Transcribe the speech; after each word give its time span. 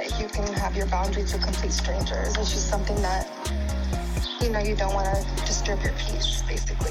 like 0.00 0.18
you 0.18 0.28
can 0.28 0.50
have 0.54 0.74
your 0.74 0.86
boundaries 0.86 1.34
with 1.34 1.42
complete 1.42 1.72
strangers. 1.72 2.28
It's 2.38 2.50
just 2.50 2.70
something 2.70 2.96
that, 3.02 3.28
you 4.40 4.48
know, 4.48 4.58
you 4.58 4.74
don't 4.74 4.94
want 4.94 5.06
to 5.06 5.44
disturb 5.44 5.82
your 5.82 5.92
peace, 5.92 6.42
basically. 6.48 6.90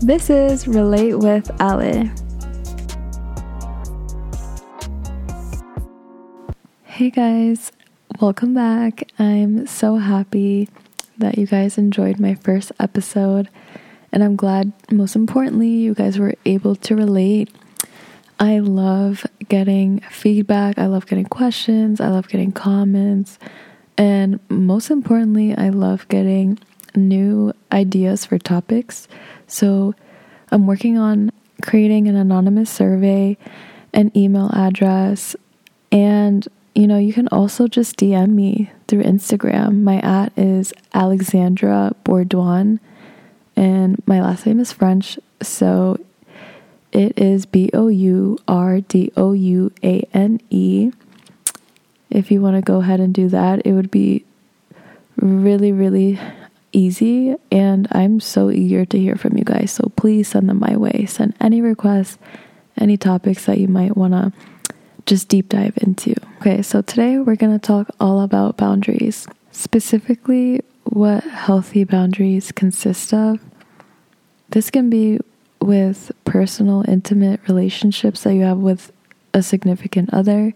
This 0.00 0.30
is 0.30 0.66
Relate 0.66 1.18
with 1.18 1.50
Ali. 1.60 2.10
Hey 6.84 7.10
guys, 7.10 7.72
welcome 8.18 8.54
back. 8.54 9.10
I'm 9.18 9.66
so 9.66 9.96
happy 9.96 10.70
that 11.18 11.36
you 11.36 11.46
guys 11.46 11.76
enjoyed 11.76 12.18
my 12.18 12.36
first 12.36 12.72
episode, 12.80 13.50
and 14.12 14.24
I'm 14.24 14.36
glad, 14.36 14.72
most 14.90 15.16
importantly, 15.16 15.68
you 15.68 15.94
guys 15.94 16.18
were 16.18 16.34
able 16.44 16.76
to 16.76 16.96
relate. 16.96 17.50
I 18.38 18.58
love 18.58 19.26
getting 19.48 20.00
feedback, 20.10 20.78
I 20.78 20.86
love 20.86 21.06
getting 21.06 21.26
questions, 21.26 22.00
I 22.00 22.08
love 22.08 22.28
getting 22.28 22.52
comments, 22.52 23.38
and 23.98 24.40
most 24.48 24.90
importantly, 24.90 25.54
I 25.56 25.68
love 25.68 26.08
getting 26.08 26.58
new 26.96 27.52
ideas 27.70 28.24
for 28.24 28.38
topics. 28.38 29.06
So 29.46 29.94
I'm 30.50 30.66
working 30.66 30.96
on 30.96 31.30
creating 31.62 32.08
an 32.08 32.16
anonymous 32.16 32.70
survey, 32.70 33.36
an 33.92 34.10
email 34.16 34.50
address, 34.54 35.36
and 35.92 36.48
you 36.74 36.86
know, 36.86 36.98
you 36.98 37.12
can 37.12 37.28
also 37.28 37.66
just 37.66 37.96
DM 37.96 38.30
me 38.30 38.70
through 38.86 39.02
Instagram. 39.02 39.82
My 39.82 39.98
at 40.00 40.32
is 40.38 40.72
Alexandra 40.94 41.94
Bourdouane, 42.04 42.78
and 43.60 44.02
my 44.06 44.22
last 44.22 44.46
name 44.46 44.58
is 44.58 44.72
French, 44.72 45.18
so 45.42 45.98
it 46.92 47.18
is 47.18 47.44
B 47.44 47.68
O 47.74 47.88
U 47.88 48.38
R 48.48 48.80
D 48.80 49.12
O 49.18 49.32
U 49.32 49.70
A 49.84 50.02
N 50.14 50.40
E. 50.48 50.90
If 52.08 52.30
you 52.30 52.40
want 52.40 52.56
to 52.56 52.62
go 52.62 52.78
ahead 52.78 53.00
and 53.00 53.12
do 53.12 53.28
that, 53.28 53.66
it 53.66 53.72
would 53.74 53.90
be 53.90 54.24
really, 55.16 55.72
really 55.72 56.18
easy. 56.72 57.36
And 57.52 57.86
I'm 57.92 58.18
so 58.18 58.50
eager 58.50 58.86
to 58.86 58.98
hear 58.98 59.16
from 59.16 59.36
you 59.36 59.44
guys. 59.44 59.72
So 59.72 59.92
please 59.94 60.28
send 60.28 60.48
them 60.48 60.58
my 60.58 60.78
way. 60.78 61.04
Send 61.04 61.34
any 61.38 61.60
requests, 61.60 62.16
any 62.78 62.96
topics 62.96 63.44
that 63.44 63.58
you 63.58 63.68
might 63.68 63.94
want 63.94 64.14
to 64.14 64.32
just 65.04 65.28
deep 65.28 65.50
dive 65.50 65.76
into. 65.82 66.14
Okay, 66.38 66.62
so 66.62 66.80
today 66.80 67.18
we're 67.18 67.36
going 67.36 67.52
to 67.52 67.66
talk 67.66 67.90
all 68.00 68.22
about 68.22 68.56
boundaries, 68.56 69.26
specifically 69.52 70.62
what 70.84 71.24
healthy 71.24 71.84
boundaries 71.84 72.52
consist 72.52 73.12
of. 73.12 73.38
This 74.50 74.70
can 74.70 74.90
be 74.90 75.20
with 75.60 76.10
personal, 76.24 76.84
intimate 76.88 77.40
relationships 77.46 78.24
that 78.24 78.34
you 78.34 78.42
have 78.42 78.58
with 78.58 78.92
a 79.32 79.42
significant 79.42 80.12
other. 80.12 80.54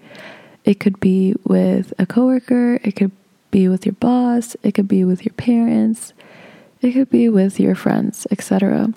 It 0.65 0.81
could 0.81 0.99
be 0.99 1.35
with 1.45 1.93
a 1.99 2.07
coworker, 2.07 2.81
it 2.83 2.97
could 2.97 3.13
be 3.51 3.69
with 3.69 3.87
your 3.87 3.93
boss, 3.95 4.57
it 4.63 4.73
could 4.73 4.89
be 4.89 5.05
with 5.05 5.25
your 5.25 5.35
parents, 5.35 6.13
it 6.81 6.93
could 6.93 7.11
be 7.11 7.29
with 7.29 7.61
your 7.61 7.77
friends, 7.77 8.27
etc. 8.33 8.93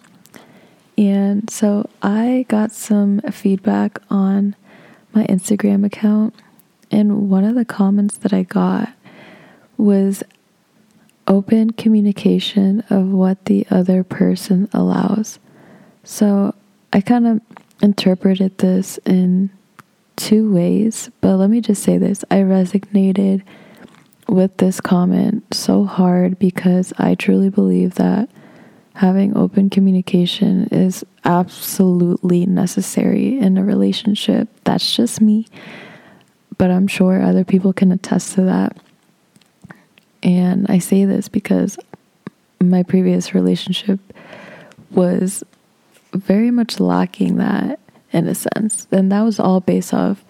And 0.98 1.48
so 1.50 1.88
I 2.02 2.46
got 2.48 2.72
some 2.72 3.22
feedback 3.32 4.00
on 4.10 4.56
my 5.14 5.26
Instagram 5.28 5.86
account, 5.86 6.34
and 6.90 7.30
one 7.30 7.44
of 7.44 7.54
the 7.54 7.66
comments 7.66 8.18
that 8.18 8.34
I 8.34 8.44
got 8.44 8.90
was 9.78 10.24
open 11.28 11.72
communication 11.72 12.84
of 12.90 13.08
what 13.08 13.46
the 13.46 13.68
other 13.70 14.04
person 14.04 14.70
allows. 14.74 15.40
So 16.04 16.56
I 16.94 17.02
kind 17.02 17.28
of 17.28 17.42
interpreted 17.82 18.58
this 18.58 18.98
in 19.06 19.50
two 20.16 20.52
ways, 20.52 21.12
but 21.22 21.38
let 21.38 21.50
me 21.50 21.62
just 21.62 21.84
say 21.84 21.98
this 21.98 22.24
I 22.32 22.38
resonated 22.38 23.44
with 24.28 24.58
this 24.58 24.82
comment 24.82 25.44
so 25.54 25.86
hard 25.86 26.40
because 26.40 26.94
I 26.98 27.16
truly 27.16 27.50
believe 27.50 27.96
that 27.96 28.30
having 28.96 29.38
open 29.38 29.70
communication 29.70 30.68
is 30.72 31.06
absolutely 31.24 32.46
necessary 32.46 33.38
in 33.38 33.58
a 33.58 33.64
relationship. 33.64 34.50
That's 34.64 34.96
just 34.96 35.22
me, 35.22 35.46
but 36.58 36.72
I'm 36.72 36.88
sure 36.88 37.22
other 37.22 37.44
people 37.44 37.74
can 37.74 37.92
attest 37.92 38.34
to 38.36 38.42
that. 38.44 38.78
And 40.28 40.66
I 40.70 40.80
say 40.80 41.06
this 41.06 41.30
because 41.30 41.80
my 42.60 42.84
previous 42.84 43.34
relationship 43.34 44.02
was 44.92 45.42
very 46.12 46.52
much 46.52 46.82
lacking 46.82 47.38
that 47.38 47.80
in 48.12 48.28
a 48.28 48.36
sense. 48.36 48.88
And 48.92 49.10
that 49.12 49.22
was 49.22 49.40
all 49.40 49.62
based 49.62 49.94
off 49.94 50.26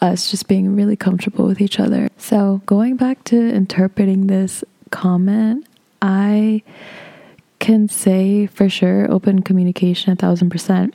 us 0.00 0.30
just 0.30 0.48
being 0.48 0.74
really 0.74 0.96
comfortable 0.96 1.46
with 1.46 1.60
each 1.60 1.78
other. 1.78 2.08
So, 2.16 2.62
going 2.64 2.96
back 2.96 3.24
to 3.24 3.36
interpreting 3.36 4.26
this 4.26 4.64
comment, 4.90 5.66
I 6.00 6.62
can 7.58 7.88
say 7.88 8.46
for 8.46 8.70
sure 8.70 9.10
open 9.10 9.42
communication 9.42 10.12
a 10.12 10.16
thousand 10.16 10.48
percent. 10.48 10.94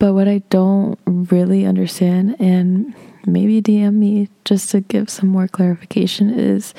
But 0.00 0.14
what 0.14 0.26
I 0.26 0.38
don't 0.50 0.98
really 1.06 1.64
understand, 1.64 2.34
and 2.40 2.94
maybe 3.24 3.60
DM 3.62 3.94
me 3.94 4.28
just 4.44 4.70
to 4.70 4.80
give 4.80 5.10
some 5.10 5.28
more 5.28 5.46
clarification, 5.46 6.30
is 6.30 6.74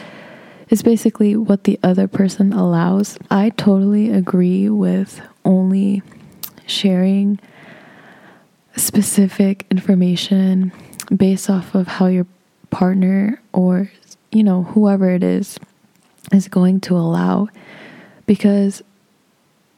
is 0.71 0.81
basically 0.81 1.35
what 1.35 1.65
the 1.65 1.79
other 1.83 2.07
person 2.07 2.53
allows. 2.53 3.19
I 3.29 3.49
totally 3.49 4.09
agree 4.09 4.69
with 4.69 5.21
only 5.45 6.01
sharing 6.65 7.39
specific 8.75 9.65
information 9.69 10.71
based 11.15 11.49
off 11.49 11.75
of 11.75 11.87
how 11.87 12.07
your 12.07 12.25
partner 12.69 13.41
or 13.51 13.91
you 14.31 14.43
know 14.43 14.63
whoever 14.63 15.09
it 15.09 15.23
is 15.23 15.59
is 16.31 16.47
going 16.47 16.79
to 16.79 16.95
allow 16.95 17.49
because 18.25 18.81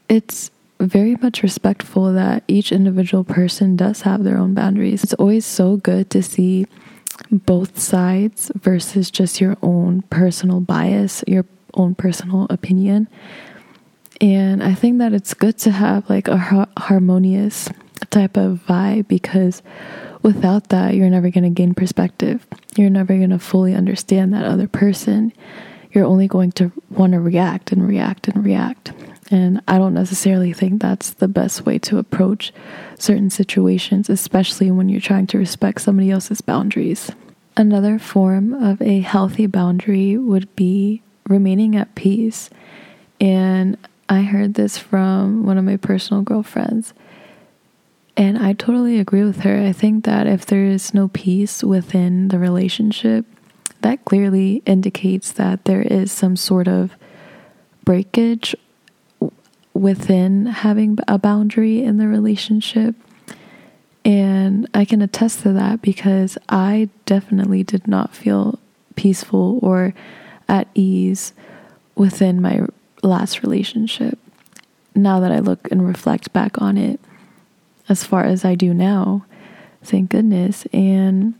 it's 0.07 0.51
very 0.79 1.15
much 1.15 1.41
respectful 1.41 2.13
that 2.13 2.43
each 2.47 2.71
individual 2.71 3.23
person 3.23 3.75
does 3.75 4.01
have 4.01 4.23
their 4.23 4.37
own 4.37 4.53
boundaries. 4.53 5.03
It's 5.03 5.13
always 5.15 5.45
so 5.45 5.77
good 5.77 6.11
to 6.11 6.21
see 6.21 6.67
both 7.31 7.79
sides 7.79 8.51
versus 8.55 9.11
just 9.11 9.41
your 9.41 9.57
own 9.61 10.01
personal 10.03 10.59
bias, 10.59 11.23
your 11.27 11.45
own 11.73 11.95
personal 11.95 12.47
opinion. 12.49 13.07
And 14.21 14.63
I 14.63 14.73
think 14.73 14.99
that 14.99 15.13
it's 15.13 15.33
good 15.33 15.57
to 15.59 15.71
have 15.71 16.09
like 16.09 16.27
a 16.27 16.37
ha- 16.37 16.69
harmonious 16.77 17.69
type 18.09 18.37
of 18.37 18.61
vibe 18.67 19.07
because 19.07 19.61
without 20.21 20.69
that, 20.69 20.95
you're 20.95 21.09
never 21.09 21.29
going 21.29 21.43
to 21.43 21.49
gain 21.49 21.73
perspective. 21.73 22.45
You're 22.75 22.89
never 22.89 23.15
going 23.17 23.31
to 23.31 23.39
fully 23.39 23.73
understand 23.73 24.33
that 24.33 24.45
other 24.45 24.67
person. 24.67 25.33
You're 25.91 26.05
only 26.05 26.27
going 26.27 26.51
to 26.53 26.71
want 26.89 27.13
to 27.13 27.19
react 27.19 27.71
and 27.71 27.87
react 27.87 28.27
and 28.27 28.45
react. 28.45 28.93
And 29.33 29.63
I 29.67 29.79
don't 29.79 29.95
necessarily 29.95 30.53
think 30.53 30.79
that's 30.79 31.09
the 31.09 31.27
best 31.27 31.65
way 31.65 31.79
to 31.79 31.97
approach 31.97 32.53
certain 32.99 33.31
situations, 33.31 34.07
especially 34.07 34.69
when 34.69 34.89
you're 34.89 35.01
trying 35.01 35.25
to 35.27 35.39
respect 35.39 35.81
somebody 35.81 36.11
else's 36.11 36.41
boundaries. 36.41 37.09
Another 37.57 37.97
form 37.97 38.53
of 38.53 38.79
a 38.79 38.99
healthy 38.99 39.47
boundary 39.47 40.19
would 40.19 40.55
be 40.55 41.01
remaining 41.27 41.75
at 41.75 41.95
peace. 41.95 42.51
And 43.19 43.75
I 44.07 44.21
heard 44.21 44.53
this 44.53 44.77
from 44.77 45.47
one 45.47 45.57
of 45.57 45.65
my 45.65 45.77
personal 45.77 46.21
girlfriends. 46.21 46.93
And 48.15 48.37
I 48.37 48.53
totally 48.53 48.99
agree 48.99 49.23
with 49.23 49.39
her. 49.39 49.59
I 49.65 49.71
think 49.71 50.03
that 50.03 50.27
if 50.27 50.45
there 50.45 50.65
is 50.65 50.93
no 50.93 51.07
peace 51.07 51.63
within 51.63 52.27
the 52.27 52.37
relationship, 52.37 53.25
that 53.81 54.05
clearly 54.05 54.61
indicates 54.67 55.31
that 55.31 55.65
there 55.65 55.81
is 55.81 56.11
some 56.11 56.35
sort 56.35 56.67
of 56.67 56.95
breakage 57.83 58.55
within 59.73 60.45
having 60.45 60.97
a 61.07 61.17
boundary 61.17 61.83
in 61.83 61.97
the 61.97 62.07
relationship. 62.07 62.95
And 64.05 64.67
I 64.73 64.85
can 64.85 65.01
attest 65.01 65.41
to 65.41 65.53
that 65.53 65.81
because 65.81 66.37
I 66.49 66.89
definitely 67.05 67.63
did 67.63 67.87
not 67.87 68.15
feel 68.15 68.59
peaceful 68.95 69.59
or 69.61 69.93
at 70.47 70.67
ease 70.75 71.33
within 71.95 72.41
my 72.41 72.65
last 73.01 73.41
relationship. 73.41 74.19
Now 74.95 75.19
that 75.21 75.31
I 75.31 75.39
look 75.39 75.71
and 75.71 75.87
reflect 75.87 76.33
back 76.33 76.61
on 76.61 76.77
it, 76.77 76.99
as 77.89 78.03
far 78.03 78.23
as 78.23 78.45
I 78.45 78.55
do 78.55 78.73
now. 78.73 79.25
Thank 79.83 80.11
goodness. 80.11 80.65
And 80.71 81.33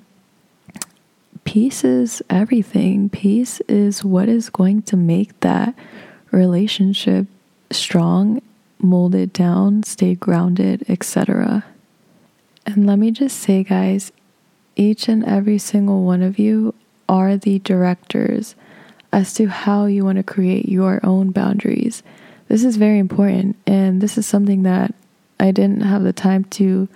peace 1.44 1.83
is 1.83 2.21
everything. 2.29 3.09
Peace 3.09 3.62
is 3.62 4.03
what 4.03 4.27
is 4.27 4.50
going 4.50 4.81
to 4.83 4.97
make 4.97 5.39
that 5.41 5.74
relationship 6.31 7.27
strong, 7.73 8.41
molded 8.79 9.33
down, 9.33 9.83
stay 9.83 10.15
grounded, 10.15 10.85
etc. 10.89 11.65
And 12.65 12.85
let 12.85 12.97
me 12.97 13.11
just 13.11 13.39
say, 13.39 13.63
guys, 13.63 14.11
each 14.75 15.07
and 15.07 15.23
every 15.23 15.57
single 15.57 16.03
one 16.03 16.21
of 16.21 16.39
you 16.39 16.73
are 17.07 17.37
the 17.37 17.59
directors 17.59 18.55
as 19.11 19.33
to 19.35 19.47
how 19.47 19.85
you 19.85 20.03
want 20.03 20.17
to 20.17 20.23
create 20.23 20.67
your 20.67 20.99
own 21.03 21.31
boundaries. 21.31 22.01
This 22.47 22.63
is 22.63 22.77
very 22.77 22.99
important, 22.99 23.55
and 23.67 24.01
this 24.01 24.17
is 24.17 24.25
something 24.25 24.63
that 24.63 24.93
I 25.39 25.51
didn't 25.51 25.81
have 25.81 26.03
the 26.03 26.13
time 26.13 26.45
to 26.45 26.87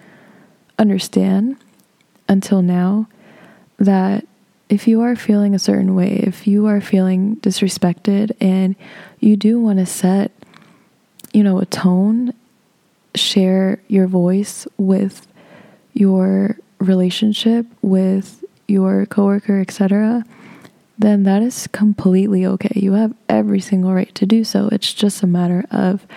understand 0.79 1.57
until 2.27 2.61
now 2.61 3.07
that 3.77 4.25
if 4.69 4.87
you 4.87 5.01
are 5.01 5.15
feeling 5.15 5.55
a 5.55 5.59
certain 5.59 5.95
way, 5.95 6.17
if 6.25 6.47
you 6.47 6.65
are 6.65 6.81
feeling 6.81 7.37
disrespected 7.37 8.35
and 8.41 8.75
you 9.19 9.35
do 9.35 9.59
want 9.59 9.79
to 9.79 9.85
set, 9.85 10.31
you 11.37 11.43
know, 11.43 11.59
a 11.59 11.67
tone, 11.67 12.33
share 13.13 13.79
your 13.87 14.07
voice 14.07 14.65
with 14.75 15.27
your 15.93 16.57
relationship 16.79 17.67
with 17.83 18.43
your 18.67 19.05
coworker, 19.05 19.61
etc., 19.61 20.25
then 20.97 21.21
that 21.23 21.43
is 21.43 21.67
completely 21.67 22.43
okay. 22.43 22.71
You 22.75 22.93
have 22.93 23.13
every 23.29 23.59
single 23.59 23.93
right 23.93 24.13
to 24.15 24.25
do 24.25 24.43
so. 24.43 24.67
It's 24.71 24.91
just 24.91 25.21
a 25.21 25.27
matter 25.27 25.63
of 25.69 26.07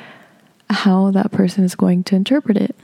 how 0.71 1.11
that 1.11 1.33
person 1.33 1.65
is 1.65 1.75
going 1.75 2.03
to 2.05 2.17
interpret 2.17 2.57
it. 2.57 2.75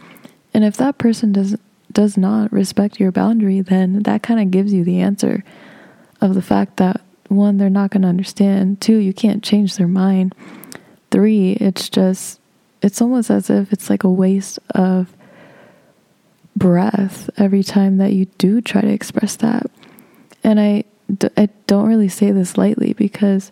And 0.53 0.63
if 0.63 0.77
that 0.77 0.99
person 0.99 1.33
does 1.33 1.57
does 1.91 2.19
not 2.19 2.53
respect 2.53 3.01
your 3.01 3.13
boundary, 3.13 3.63
then 3.63 4.03
that 4.03 4.23
kind 4.23 4.41
of 4.41 4.51
gives 4.51 4.75
you 4.75 4.85
the 4.85 5.01
answer 5.01 5.43
of 6.21 6.35
the 6.35 6.43
fact 6.43 6.77
that 6.77 7.01
one, 7.29 7.57
they're 7.57 7.71
not 7.71 7.91
going 7.91 8.03
to 8.03 8.09
understand. 8.09 8.83
Two, 8.83 8.99
you 8.99 9.15
can't 9.15 9.43
change 9.43 9.77
their 9.77 9.89
mind. 9.89 10.35
Three, 11.17 11.53
it's 11.53 11.89
just, 11.89 12.41
it's 12.83 13.01
almost 13.01 13.31
as 13.31 13.49
if 13.49 13.73
it's 13.73 13.89
like 13.89 14.05
a 14.05 14.11
waste 14.11 14.59
of 14.75 15.17
breath 16.55 17.31
every 17.39 17.63
time 17.63 17.97
that 17.97 18.13
you 18.13 18.27
do 18.37 18.61
try 18.61 18.83
to 18.83 18.91
express 18.91 19.35
that. 19.37 19.71
And 20.45 20.61
I, 20.61 20.85
I 21.39 21.49
don't 21.67 21.89
really 21.89 22.11
say 22.11 22.33
this 22.33 22.59
lightly 22.59 22.93
because 22.93 23.51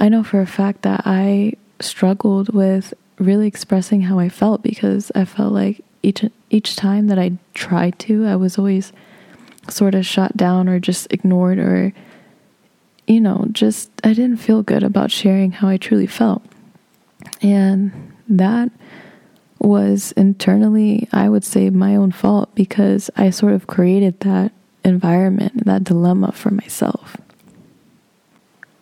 I 0.00 0.08
know 0.08 0.24
for 0.24 0.40
a 0.40 0.46
fact 0.46 0.80
that 0.80 1.02
I 1.04 1.52
struggled 1.78 2.54
with 2.54 2.94
really 3.18 3.48
expressing 3.48 4.00
how 4.00 4.18
I 4.18 4.30
felt 4.30 4.62
because 4.62 5.12
I 5.14 5.26
felt 5.26 5.52
like 5.52 5.84
each 6.02 6.24
each 6.48 6.74
time 6.74 7.08
that 7.08 7.18
I 7.18 7.32
tried 7.52 7.98
to, 7.98 8.24
I 8.24 8.36
was 8.36 8.56
always 8.56 8.94
sort 9.68 9.94
of 9.94 10.06
shot 10.06 10.38
down 10.38 10.70
or 10.70 10.80
just 10.80 11.12
ignored 11.12 11.58
or 11.58 11.92
you 13.06 13.20
know, 13.20 13.46
just 13.52 13.90
I 14.02 14.14
didn't 14.14 14.38
feel 14.38 14.62
good 14.62 14.82
about 14.82 15.10
sharing 15.10 15.52
how 15.52 15.68
I 15.68 15.76
truly 15.76 16.06
felt. 16.06 16.42
And 17.42 18.12
that 18.28 18.70
was 19.58 20.12
internally, 20.12 21.08
I 21.12 21.28
would 21.28 21.44
say, 21.44 21.70
my 21.70 21.96
own 21.96 22.12
fault 22.12 22.54
because 22.54 23.10
I 23.16 23.30
sort 23.30 23.52
of 23.54 23.66
created 23.66 24.20
that 24.20 24.52
environment, 24.84 25.64
that 25.64 25.84
dilemma 25.84 26.32
for 26.32 26.50
myself. 26.50 27.16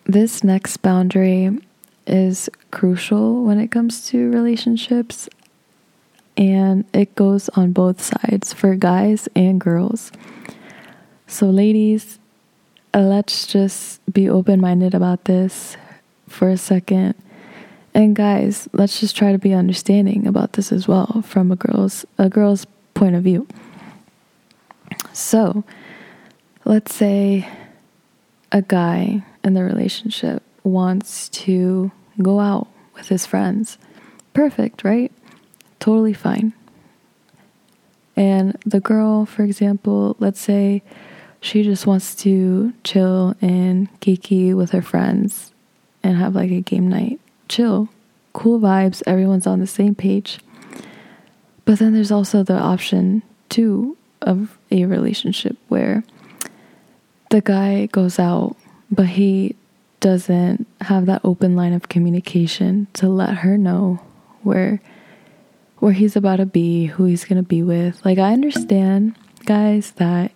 This 0.05 0.43
next 0.43 0.77
boundary 0.77 1.57
is 2.07 2.49
crucial 2.71 3.43
when 3.43 3.59
it 3.59 3.69
comes 3.69 4.07
to 4.09 4.31
relationships, 4.31 5.29
and 6.35 6.85
it 6.93 7.15
goes 7.15 7.49
on 7.49 7.71
both 7.71 8.01
sides 8.01 8.51
for 8.51 8.75
guys 8.75 9.29
and 9.35 9.61
girls. 9.61 10.11
So, 11.27 11.49
ladies, 11.49 12.19
let's 12.93 13.47
just 13.47 14.01
be 14.11 14.27
open 14.27 14.59
minded 14.59 14.95
about 14.95 15.25
this 15.25 15.77
for 16.27 16.49
a 16.49 16.57
second. 16.57 17.15
And 17.93 18.15
guys, 18.15 18.69
let's 18.73 18.99
just 18.99 19.17
try 19.17 19.31
to 19.31 19.37
be 19.37 19.53
understanding 19.53 20.25
about 20.25 20.53
this 20.53 20.71
as 20.71 20.87
well 20.87 21.21
from 21.25 21.51
a 21.51 21.55
girl's 21.55 22.05
a 22.17 22.29
girl's 22.29 22.65
point 22.93 23.15
of 23.15 23.23
view. 23.23 23.47
So, 25.13 25.63
let's 26.63 26.95
say 26.95 27.47
a 28.51 28.61
guy 28.61 29.23
in 29.43 29.53
the 29.53 29.63
relationship 29.63 30.43
wants 30.63 31.27
to 31.29 31.91
go 32.21 32.39
out 32.39 32.67
with 32.93 33.07
his 33.07 33.25
friends. 33.25 33.77
Perfect, 34.33 34.83
right? 34.83 35.11
Totally 35.79 36.13
fine. 36.13 36.53
And 38.15 38.57
the 38.65 38.79
girl, 38.79 39.25
for 39.25 39.43
example, 39.43 40.15
let's 40.19 40.39
say 40.39 40.83
she 41.39 41.63
just 41.63 41.87
wants 41.87 42.13
to 42.15 42.73
chill 42.83 43.35
and 43.41 43.89
geeky 43.99 44.53
with 44.55 44.71
her 44.71 44.81
friends 44.81 45.53
and 46.03 46.17
have 46.17 46.35
like 46.35 46.51
a 46.51 46.61
game 46.61 46.87
night. 46.87 47.19
Chill, 47.51 47.89
cool 48.31 48.61
vibes, 48.61 49.03
everyone's 49.05 49.45
on 49.45 49.59
the 49.59 49.67
same 49.67 49.93
page. 49.93 50.39
But 51.65 51.79
then 51.79 51.93
there's 51.93 52.09
also 52.09 52.43
the 52.43 52.57
option, 52.57 53.23
too, 53.49 53.97
of 54.21 54.57
a 54.71 54.85
relationship 54.85 55.57
where 55.67 56.05
the 57.29 57.41
guy 57.41 57.87
goes 57.87 58.19
out, 58.19 58.55
but 58.89 59.05
he 59.07 59.57
doesn't 59.99 60.65
have 60.79 61.07
that 61.07 61.19
open 61.25 61.57
line 61.57 61.73
of 61.73 61.89
communication 61.89 62.87
to 62.93 63.09
let 63.09 63.39
her 63.39 63.57
know 63.57 63.99
where 64.43 64.81
where 65.79 65.91
he's 65.91 66.15
about 66.15 66.37
to 66.37 66.45
be, 66.45 66.85
who 66.85 67.03
he's 67.03 67.25
going 67.25 67.43
to 67.43 67.47
be 67.47 67.61
with. 67.61 67.99
Like 68.05 68.17
I 68.17 68.31
understand, 68.31 69.17
guys, 69.43 69.91
that 69.97 70.31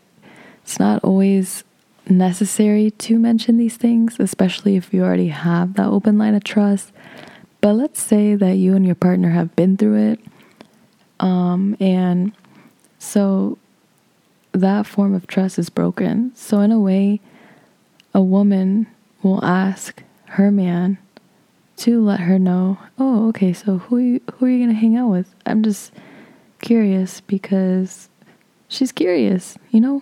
it's 0.63 0.79
not 0.79 1.01
always 1.01 1.63
necessary 2.09 2.91
to 2.91 3.17
mention 3.19 3.57
these 3.57 3.77
things, 3.77 4.17
especially 4.19 4.75
if 4.75 4.93
you 4.93 5.03
already 5.03 5.29
have 5.29 5.75
that 5.75 5.87
open 5.87 6.17
line 6.17 6.35
of 6.35 6.43
trust. 6.43 6.91
But 7.61 7.73
let's 7.73 8.01
say 8.01 8.35
that 8.35 8.55
you 8.55 8.75
and 8.75 8.85
your 8.85 8.95
partner 8.95 9.29
have 9.31 9.55
been 9.55 9.77
through 9.77 10.11
it. 10.11 10.19
Um, 11.19 11.75
and 11.79 12.33
so 12.99 13.57
that 14.51 14.85
form 14.85 15.13
of 15.13 15.27
trust 15.27 15.57
is 15.59 15.69
broken. 15.69 16.31
So, 16.35 16.59
in 16.61 16.71
a 16.71 16.79
way, 16.79 17.21
a 18.13 18.21
woman 18.21 18.87
will 19.21 19.43
ask 19.43 20.03
her 20.25 20.51
man 20.51 20.97
to 21.77 22.01
let 22.01 22.21
her 22.21 22.39
know, 22.39 22.77
oh, 22.97 23.27
okay, 23.29 23.51
so 23.51 23.79
who 23.79 23.97
are 23.97 24.01
you, 24.01 24.21
who 24.35 24.45
are 24.45 24.49
you 24.49 24.59
going 24.59 24.69
to 24.69 24.79
hang 24.79 24.95
out 24.95 25.09
with? 25.09 25.33
I'm 25.45 25.61
just 25.61 25.91
curious 26.61 27.21
because 27.21 28.09
she's 28.69 28.91
curious, 28.91 29.57
you 29.71 29.81
know? 29.81 30.01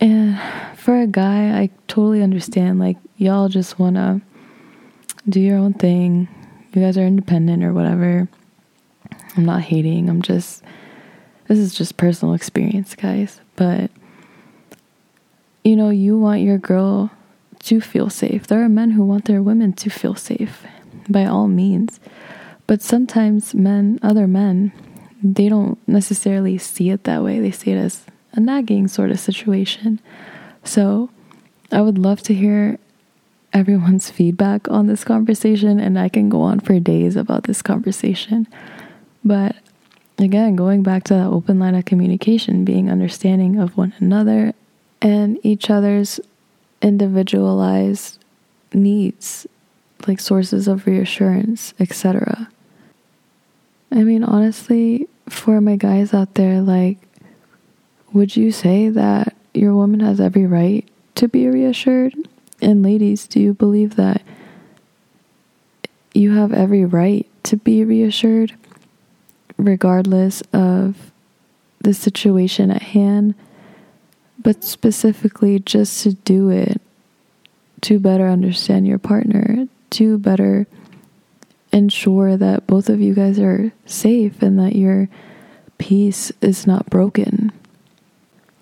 And 0.00 0.38
for 0.76 1.00
a 1.00 1.06
guy, 1.06 1.58
I 1.58 1.70
totally 1.88 2.22
understand. 2.22 2.78
Like, 2.78 2.96
y'all 3.16 3.48
just 3.48 3.78
want 3.78 3.96
to 3.96 4.20
do 5.28 5.40
your 5.40 5.58
own 5.58 5.74
thing. 5.74 6.28
You 6.72 6.82
guys 6.82 6.98
are 6.98 7.06
independent 7.06 7.64
or 7.64 7.72
whatever. 7.72 8.28
I'm 9.36 9.44
not 9.44 9.62
hating. 9.62 10.08
I'm 10.08 10.22
just, 10.22 10.62
this 11.48 11.58
is 11.58 11.74
just 11.74 11.96
personal 11.96 12.34
experience, 12.34 12.94
guys. 12.94 13.40
But, 13.56 13.90
you 15.64 15.76
know, 15.76 15.90
you 15.90 16.18
want 16.18 16.40
your 16.42 16.58
girl 16.58 17.10
to 17.60 17.80
feel 17.80 18.10
safe. 18.10 18.46
There 18.46 18.62
are 18.62 18.68
men 18.68 18.92
who 18.92 19.04
want 19.04 19.24
their 19.24 19.42
women 19.42 19.72
to 19.74 19.90
feel 19.90 20.14
safe 20.14 20.64
by 21.08 21.24
all 21.24 21.48
means. 21.48 22.00
But 22.66 22.82
sometimes 22.82 23.54
men, 23.54 23.98
other 24.02 24.26
men, 24.26 24.72
they 25.22 25.48
don't 25.48 25.78
necessarily 25.88 26.58
see 26.58 26.90
it 26.90 27.04
that 27.04 27.22
way. 27.22 27.40
They 27.40 27.50
see 27.50 27.72
it 27.72 27.78
as 27.78 28.04
a 28.36 28.40
nagging 28.40 28.86
sort 28.86 29.10
of 29.10 29.18
situation. 29.18 30.00
So 30.62 31.10
I 31.72 31.80
would 31.80 31.98
love 31.98 32.22
to 32.22 32.34
hear 32.34 32.78
everyone's 33.52 34.10
feedback 34.10 34.68
on 34.70 34.86
this 34.86 35.02
conversation, 35.02 35.80
and 35.80 35.98
I 35.98 36.08
can 36.08 36.28
go 36.28 36.42
on 36.42 36.60
for 36.60 36.78
days 36.78 37.16
about 37.16 37.44
this 37.44 37.62
conversation. 37.62 38.46
But 39.24 39.56
again, 40.18 40.56
going 40.56 40.82
back 40.82 41.04
to 41.04 41.14
that 41.14 41.28
open 41.28 41.58
line 41.58 41.74
of 41.74 41.84
communication, 41.84 42.64
being 42.64 42.90
understanding 42.90 43.58
of 43.58 43.76
one 43.76 43.94
another 43.98 44.52
and 45.00 45.38
each 45.42 45.70
other's 45.70 46.20
individualized 46.82 48.18
needs, 48.72 49.46
like 50.06 50.20
sources 50.20 50.68
of 50.68 50.86
reassurance, 50.86 51.74
etc. 51.80 52.48
I 53.90 54.02
mean, 54.02 54.22
honestly, 54.24 55.08
for 55.28 55.60
my 55.60 55.76
guys 55.76 56.12
out 56.12 56.34
there, 56.34 56.60
like, 56.60 56.98
would 58.12 58.36
you 58.36 58.50
say 58.50 58.88
that 58.88 59.34
your 59.54 59.74
woman 59.74 60.00
has 60.00 60.20
every 60.20 60.46
right 60.46 60.86
to 61.16 61.28
be 61.28 61.48
reassured? 61.48 62.14
And 62.60 62.82
ladies, 62.82 63.26
do 63.26 63.40
you 63.40 63.54
believe 63.54 63.96
that 63.96 64.22
you 66.14 66.32
have 66.34 66.52
every 66.52 66.84
right 66.84 67.26
to 67.44 67.56
be 67.56 67.84
reassured, 67.84 68.54
regardless 69.56 70.42
of 70.52 71.12
the 71.80 71.94
situation 71.94 72.70
at 72.70 72.82
hand? 72.82 73.34
but 74.46 74.62
specifically 74.62 75.58
just 75.58 76.04
to 76.04 76.12
do 76.12 76.50
it 76.50 76.80
to 77.80 77.98
better 77.98 78.28
understand 78.28 78.86
your 78.86 78.98
partner, 78.98 79.66
to 79.90 80.18
better 80.18 80.68
ensure 81.72 82.36
that 82.36 82.64
both 82.66 82.88
of 82.88 83.00
you 83.00 83.12
guys 83.12 83.40
are 83.40 83.72
safe 83.86 84.40
and 84.42 84.56
that 84.58 84.76
your 84.76 85.08
peace 85.78 86.30
is 86.40 86.64
not 86.64 86.88
broken. 86.88 87.50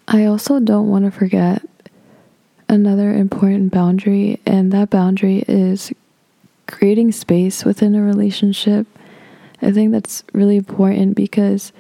I 0.06 0.26
also 0.26 0.60
don't 0.60 0.88
want 0.88 1.04
to 1.04 1.10
forget 1.10 1.62
another 2.68 3.12
important 3.14 3.72
boundary, 3.72 4.40
and 4.46 4.72
that 4.72 4.90
boundary 4.90 5.44
is 5.48 5.92
creating 6.66 7.12
space 7.12 7.64
within 7.64 7.94
a 7.94 8.02
relationship. 8.02 8.86
I 9.62 9.72
think 9.72 9.92
that's 9.92 10.24
really 10.32 10.56
important 10.56 11.16
because 11.16 11.72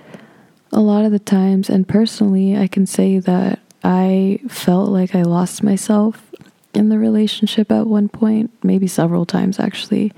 a 0.72 0.80
lot 0.80 1.04
of 1.04 1.12
the 1.12 1.18
times, 1.18 1.68
and 1.68 1.86
personally, 1.86 2.56
I 2.56 2.66
can 2.66 2.86
say 2.86 3.18
that 3.18 3.60
I 3.82 4.40
felt 4.48 4.88
like 4.88 5.14
I 5.14 5.22
lost 5.22 5.62
myself 5.62 6.30
in 6.74 6.88
the 6.88 6.98
relationship 6.98 7.70
at 7.70 7.86
one 7.86 8.08
point, 8.08 8.50
maybe 8.62 8.86
several 8.86 9.26
times 9.26 9.60
actually. 9.60 10.12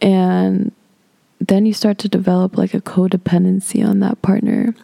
And 0.00 0.72
then 1.38 1.66
you 1.66 1.72
start 1.72 1.98
to 1.98 2.08
develop 2.08 2.58
like 2.58 2.74
a 2.74 2.80
codependency 2.80 3.86
on 3.86 4.00
that 4.00 4.20
partner. 4.22 4.74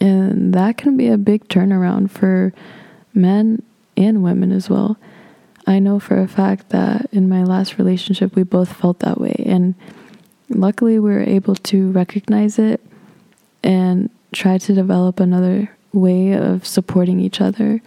And 0.00 0.52
that 0.54 0.76
can 0.76 0.96
be 0.96 1.08
a 1.08 1.16
big 1.16 1.48
turnaround 1.48 2.10
for 2.10 2.52
men 3.14 3.62
and 3.96 4.22
women 4.22 4.52
as 4.52 4.68
well. 4.68 4.96
I 5.66 5.78
know 5.78 5.98
for 5.98 6.18
a 6.18 6.28
fact 6.28 6.70
that 6.70 7.06
in 7.12 7.28
my 7.28 7.42
last 7.42 7.78
relationship, 7.78 8.34
we 8.34 8.42
both 8.42 8.72
felt 8.72 8.98
that 9.00 9.20
way. 9.20 9.42
And 9.46 9.74
luckily, 10.50 10.98
we 10.98 11.10
were 11.10 11.22
able 11.22 11.54
to 11.54 11.90
recognize 11.92 12.58
it 12.58 12.80
and 13.62 14.10
try 14.32 14.58
to 14.58 14.74
develop 14.74 15.20
another 15.20 15.70
way 15.92 16.32
of 16.32 16.66
supporting 16.66 17.20
each 17.20 17.40
other 17.40 17.80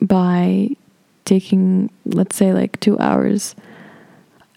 by 0.00 0.70
taking, 1.24 1.90
let's 2.06 2.34
say, 2.34 2.52
like 2.52 2.80
two 2.80 2.98
hours 2.98 3.54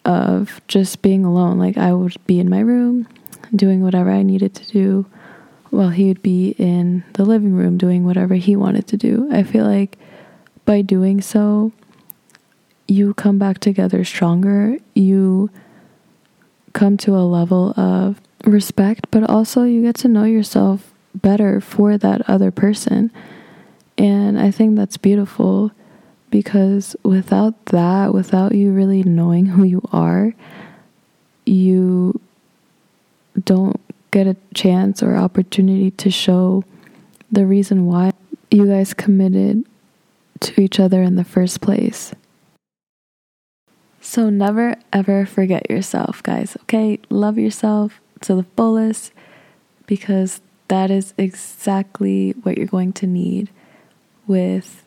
of 0.06 0.62
just 0.68 1.02
being 1.02 1.26
alone. 1.26 1.60
Like, 1.60 1.78
I 1.78 1.94
would 1.94 2.16
be 2.26 2.40
in 2.40 2.50
my 2.50 2.62
room 2.62 3.08
doing 3.56 3.84
whatever 3.84 4.10
I 4.10 4.24
needed 4.24 4.56
to 4.56 4.72
do 4.72 5.06
while 5.70 5.90
he 5.90 6.08
would 6.08 6.22
be 6.22 6.56
in 6.58 7.04
the 7.14 7.26
living 7.26 7.54
room 7.54 7.78
doing 7.78 8.06
whatever 8.06 8.36
he 8.36 8.56
wanted 8.56 8.88
to 8.88 8.98
do. 8.98 9.30
I 9.32 9.44
feel 9.44 9.66
like 9.66 9.98
by 10.66 10.82
doing 10.82 11.22
so, 11.22 11.72
you 12.88 13.14
come 13.14 13.38
back 13.38 13.60
together 13.60 14.04
stronger. 14.04 14.78
You 14.96 15.50
come 16.74 16.98
to 16.98 17.16
a 17.16 17.26
level 17.26 17.74
of 17.80 18.20
respect, 18.46 19.08
but 19.12 19.30
also 19.30 19.64
you 19.64 19.82
get 19.82 19.96
to 19.96 20.08
know 20.08 20.24
yourself 20.24 20.92
better 21.14 21.62
for 21.62 21.98
that 21.98 22.28
other 22.30 22.52
person. 22.52 23.12
And 23.98 24.40
I 24.40 24.52
think 24.52 24.76
that's 24.76 24.98
beautiful 24.98 25.72
because 26.30 26.96
without 27.04 27.66
that, 27.68 28.14
without 28.14 28.54
you 28.54 28.72
really 28.72 29.04
knowing 29.04 29.48
who 29.48 29.64
you 29.64 29.82
are, 29.92 30.34
you 31.46 32.20
don't 33.44 33.80
get 34.12 34.28
a 34.28 34.36
chance 34.54 35.04
or 35.04 35.16
opportunity 35.16 35.92
to 35.92 36.10
show 36.10 36.64
the 37.32 37.46
reason 37.46 37.86
why 37.86 38.12
you 38.50 38.66
guys 38.66 38.94
committed 38.94 39.66
to 40.40 40.62
each 40.62 40.80
other 40.80 41.04
in 41.04 41.16
the 41.16 41.24
first 41.24 41.62
place. 41.62 42.14
So 44.02 44.30
never 44.30 44.76
ever 44.92 45.26
forget 45.26 45.70
yourself, 45.70 46.24
guys, 46.24 46.58
okay? 46.64 47.00
Love 47.10 47.38
yourself 47.38 48.00
to 48.22 48.36
the 48.36 48.46
fullest 48.56 49.12
because 49.86 50.42
that 50.68 50.90
is 50.90 51.14
exactly 51.18 52.32
what 52.44 52.58
you're 52.58 52.68
going 52.68 52.94
to 52.94 53.08
need 53.08 53.50
with 54.26 54.86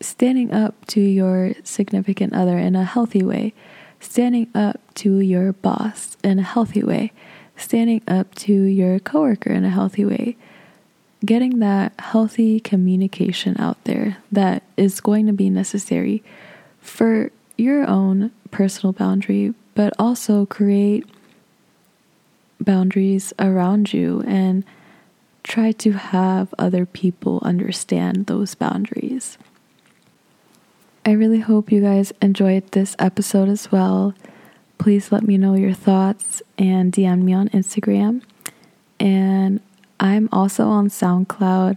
standing 0.00 0.52
up 0.52 0.86
to 0.86 1.00
your 1.00 1.52
significant 1.64 2.34
other 2.34 2.58
in 2.58 2.76
a 2.76 2.84
healthy 2.84 3.22
way, 3.22 3.52
standing 3.98 4.48
up 4.54 4.80
to 4.94 5.20
your 5.20 5.52
boss 5.52 6.16
in 6.22 6.38
a 6.38 6.42
healthy 6.42 6.82
way, 6.82 7.12
standing 7.56 8.02
up 8.06 8.34
to 8.34 8.52
your 8.52 8.98
coworker 8.98 9.50
in 9.52 9.64
a 9.64 9.70
healthy 9.70 10.04
way, 10.04 10.36
getting 11.24 11.58
that 11.58 11.92
healthy 11.98 12.60
communication 12.60 13.58
out 13.58 13.82
there 13.84 14.18
that 14.30 14.62
is 14.76 15.00
going 15.00 15.26
to 15.26 15.32
be 15.32 15.50
necessary 15.50 16.22
for 16.80 17.30
your 17.56 17.88
own 17.88 18.30
personal 18.50 18.92
boundary, 18.92 19.54
but 19.74 19.92
also 19.98 20.46
create 20.46 21.06
boundaries 22.60 23.32
around 23.38 23.92
you 23.92 24.22
and 24.26 24.64
try 25.42 25.72
to 25.72 25.92
have 25.92 26.52
other 26.58 26.84
people 26.84 27.38
understand 27.42 28.26
those 28.26 28.54
boundaries. 28.54 29.38
I 31.04 31.12
really 31.12 31.40
hope 31.40 31.70
you 31.70 31.80
guys 31.80 32.12
enjoyed 32.20 32.72
this 32.72 32.96
episode 32.98 33.48
as 33.48 33.70
well. 33.70 34.12
Please 34.78 35.10
let 35.10 35.22
me 35.22 35.38
know 35.38 35.54
your 35.54 35.72
thoughts 35.72 36.42
and 36.58 36.92
DM 36.92 37.22
me 37.22 37.32
on 37.32 37.48
Instagram. 37.50 38.22
And 39.00 39.60
I'm 39.98 40.28
also 40.32 40.66
on 40.66 40.88
SoundCloud. 40.88 41.76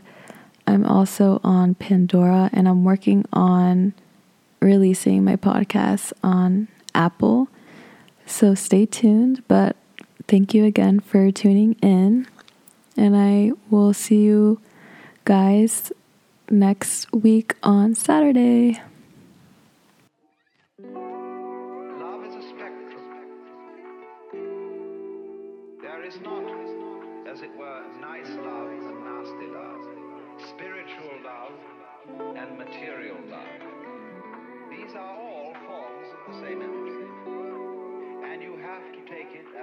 I'm 0.68 0.86
also 0.86 1.42
on 1.44 1.74
Pandora, 1.76 2.50
and 2.54 2.68
I'm 2.68 2.84
working 2.84 3.26
on 3.34 3.94
releasing 4.62 5.24
my 5.24 5.36
podcast 5.36 6.14
on 6.24 6.68
Apple. 6.94 7.48
So 8.26 8.54
stay 8.54 8.86
tuned. 8.86 9.44
But 9.48 9.76
thank 10.28 10.54
you 10.54 10.66
again 10.66 11.00
for 11.00 11.32
tuning 11.32 11.74
in. 11.82 12.28
And 12.96 13.16
I 13.16 13.54
will 13.70 13.94
see 13.94 14.22
you 14.22 14.62
guys 15.26 15.92
next 16.50 17.12
week 17.14 17.56
on 17.64 17.96
Saturday. 17.96 18.80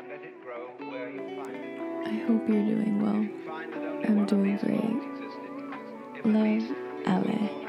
I 0.09 0.13
hope 2.29 2.49
you're 2.49 2.63
doing 2.63 3.03
well. 3.03 3.17
If 3.17 3.29
you 3.29 3.45
find 3.45 3.73
that 3.73 3.79
only 3.79 4.07
I'm 4.07 4.25
doing 4.27 4.57
great. 4.59 5.03
Love, 6.25 6.71
Ale. 7.09 7.66